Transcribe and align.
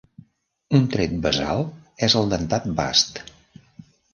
Un 0.77 0.87
tret 0.95 1.13
basal 1.27 1.61
és 2.09 2.17
el 2.23 2.33
dentat 2.35 2.69
bast. 2.81 3.25